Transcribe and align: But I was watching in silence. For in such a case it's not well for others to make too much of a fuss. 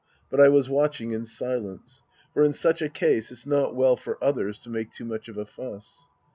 But 0.31 0.39
I 0.41 0.49
was 0.49 0.67
watching 0.67 1.11
in 1.11 1.25
silence. 1.25 2.01
For 2.33 2.43
in 2.43 2.53
such 2.53 2.81
a 2.81 2.89
case 2.89 3.31
it's 3.31 3.45
not 3.45 3.75
well 3.75 3.95
for 3.95 4.17
others 4.19 4.57
to 4.61 4.69
make 4.71 4.91
too 4.91 5.05
much 5.05 5.27
of 5.27 5.37
a 5.37 5.45
fuss. 5.45 6.07